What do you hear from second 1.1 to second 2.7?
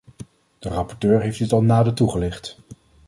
heeft dit al nader toegelicht.